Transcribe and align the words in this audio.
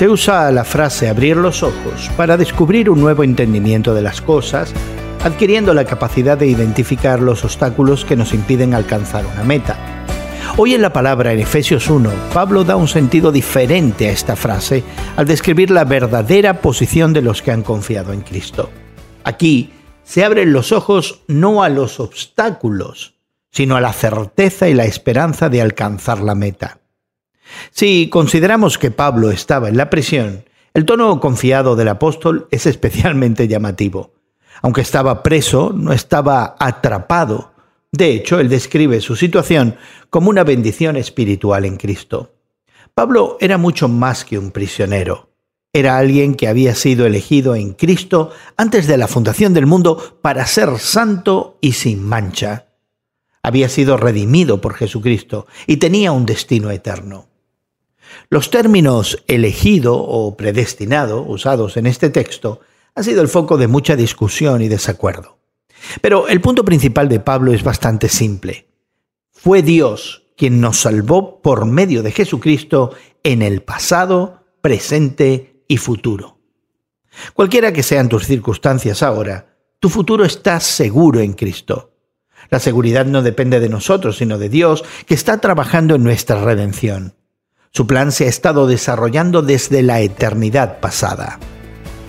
Se 0.00 0.08
usa 0.08 0.50
la 0.50 0.64
frase 0.64 1.10
abrir 1.10 1.36
los 1.36 1.62
ojos 1.62 2.10
para 2.16 2.38
descubrir 2.38 2.88
un 2.88 3.02
nuevo 3.02 3.22
entendimiento 3.22 3.92
de 3.92 4.00
las 4.00 4.22
cosas, 4.22 4.72
adquiriendo 5.22 5.74
la 5.74 5.84
capacidad 5.84 6.38
de 6.38 6.46
identificar 6.46 7.20
los 7.20 7.44
obstáculos 7.44 8.06
que 8.06 8.16
nos 8.16 8.32
impiden 8.32 8.72
alcanzar 8.72 9.26
una 9.26 9.44
meta. 9.44 9.76
Hoy 10.56 10.72
en 10.72 10.80
la 10.80 10.94
palabra 10.94 11.34
en 11.34 11.40
Efesios 11.40 11.90
1, 11.90 12.10
Pablo 12.32 12.64
da 12.64 12.76
un 12.76 12.88
sentido 12.88 13.30
diferente 13.30 14.08
a 14.08 14.12
esta 14.12 14.36
frase 14.36 14.82
al 15.16 15.26
describir 15.26 15.70
la 15.70 15.84
verdadera 15.84 16.62
posición 16.62 17.12
de 17.12 17.20
los 17.20 17.42
que 17.42 17.50
han 17.50 17.62
confiado 17.62 18.14
en 18.14 18.22
Cristo. 18.22 18.70
Aquí 19.24 19.70
se 20.02 20.24
abren 20.24 20.54
los 20.54 20.72
ojos 20.72 21.20
no 21.28 21.62
a 21.62 21.68
los 21.68 22.00
obstáculos, 22.00 23.16
sino 23.50 23.76
a 23.76 23.82
la 23.82 23.92
certeza 23.92 24.66
y 24.66 24.72
la 24.72 24.86
esperanza 24.86 25.50
de 25.50 25.60
alcanzar 25.60 26.20
la 26.20 26.34
meta. 26.34 26.80
Si 27.70 28.08
consideramos 28.08 28.78
que 28.78 28.90
Pablo 28.90 29.30
estaba 29.30 29.68
en 29.68 29.76
la 29.76 29.90
prisión, 29.90 30.44
el 30.72 30.84
tono 30.84 31.18
confiado 31.20 31.76
del 31.76 31.88
apóstol 31.88 32.46
es 32.50 32.66
especialmente 32.66 33.48
llamativo. 33.48 34.14
Aunque 34.62 34.82
estaba 34.82 35.22
preso, 35.22 35.72
no 35.74 35.92
estaba 35.92 36.56
atrapado. 36.58 37.52
De 37.92 38.12
hecho, 38.12 38.38
él 38.38 38.48
describe 38.48 39.00
su 39.00 39.16
situación 39.16 39.76
como 40.10 40.30
una 40.30 40.44
bendición 40.44 40.96
espiritual 40.96 41.64
en 41.64 41.76
Cristo. 41.76 42.34
Pablo 42.94 43.36
era 43.40 43.58
mucho 43.58 43.88
más 43.88 44.24
que 44.24 44.38
un 44.38 44.50
prisionero. 44.50 45.30
Era 45.72 45.98
alguien 45.98 46.34
que 46.34 46.48
había 46.48 46.74
sido 46.74 47.06
elegido 47.06 47.54
en 47.54 47.74
Cristo 47.74 48.30
antes 48.56 48.86
de 48.86 48.96
la 48.96 49.06
fundación 49.08 49.54
del 49.54 49.66
mundo 49.66 50.18
para 50.20 50.46
ser 50.46 50.78
santo 50.78 51.58
y 51.60 51.72
sin 51.72 52.02
mancha. 52.02 52.66
Había 53.42 53.68
sido 53.68 53.96
redimido 53.96 54.60
por 54.60 54.74
Jesucristo 54.74 55.46
y 55.66 55.78
tenía 55.78 56.12
un 56.12 56.26
destino 56.26 56.70
eterno. 56.70 57.28
Los 58.28 58.50
términos 58.50 59.22
elegido 59.26 59.96
o 59.96 60.36
predestinado 60.36 61.22
usados 61.22 61.76
en 61.76 61.86
este 61.86 62.10
texto 62.10 62.60
han 62.94 63.04
sido 63.04 63.22
el 63.22 63.28
foco 63.28 63.56
de 63.56 63.68
mucha 63.68 63.96
discusión 63.96 64.62
y 64.62 64.68
desacuerdo. 64.68 65.38
Pero 66.00 66.28
el 66.28 66.40
punto 66.40 66.64
principal 66.64 67.08
de 67.08 67.20
Pablo 67.20 67.52
es 67.52 67.62
bastante 67.62 68.08
simple. 68.08 68.68
Fue 69.32 69.62
Dios 69.62 70.26
quien 70.36 70.60
nos 70.60 70.80
salvó 70.80 71.40
por 71.42 71.66
medio 71.66 72.02
de 72.02 72.12
Jesucristo 72.12 72.92
en 73.22 73.42
el 73.42 73.62
pasado, 73.62 74.44
presente 74.62 75.62
y 75.68 75.76
futuro. 75.76 76.38
Cualquiera 77.34 77.72
que 77.72 77.82
sean 77.82 78.08
tus 78.08 78.26
circunstancias 78.26 79.02
ahora, 79.02 79.56
tu 79.78 79.88
futuro 79.88 80.24
está 80.24 80.60
seguro 80.60 81.20
en 81.20 81.32
Cristo. 81.32 81.94
La 82.50 82.58
seguridad 82.58 83.06
no 83.06 83.22
depende 83.22 83.60
de 83.60 83.68
nosotros, 83.68 84.16
sino 84.16 84.38
de 84.38 84.48
Dios, 84.48 84.84
que 85.06 85.14
está 85.14 85.38
trabajando 85.40 85.94
en 85.94 86.04
nuestra 86.04 86.42
redención. 86.42 87.14
Su 87.72 87.86
plan 87.86 88.10
se 88.10 88.24
ha 88.24 88.28
estado 88.28 88.66
desarrollando 88.66 89.42
desde 89.42 89.82
la 89.82 90.00
eternidad 90.00 90.80
pasada. 90.80 91.38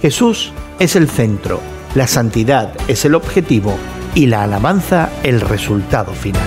Jesús 0.00 0.50
es 0.78 0.96
el 0.96 1.10
centro, 1.10 1.60
la 1.94 2.06
santidad 2.06 2.72
es 2.88 3.04
el 3.04 3.14
objetivo 3.14 3.76
y 4.14 4.26
la 4.26 4.44
alabanza 4.44 5.10
el 5.22 5.42
resultado 5.42 6.14
final. 6.14 6.42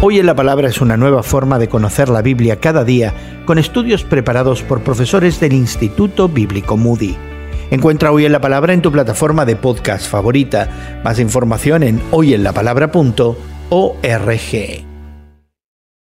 Hoy 0.00 0.20
en 0.20 0.26
la 0.26 0.34
Palabra 0.34 0.68
es 0.68 0.80
una 0.80 0.96
nueva 0.96 1.22
forma 1.22 1.58
de 1.58 1.68
conocer 1.68 2.08
la 2.08 2.22
Biblia 2.22 2.60
cada 2.60 2.82
día 2.82 3.12
con 3.44 3.58
estudios 3.58 4.04
preparados 4.04 4.62
por 4.62 4.82
profesores 4.82 5.40
del 5.40 5.52
Instituto 5.52 6.30
Bíblico 6.30 6.78
Moody. 6.78 7.14
Encuentra 7.70 8.10
Hoy 8.10 8.24
en 8.24 8.32
la 8.32 8.40
Palabra 8.40 8.72
en 8.72 8.80
tu 8.80 8.90
plataforma 8.90 9.44
de 9.44 9.56
podcast 9.56 10.08
favorita. 10.08 11.02
Más 11.04 11.18
información 11.18 11.82
en 11.82 12.00
hoyenlapalabra.org. 12.10 14.87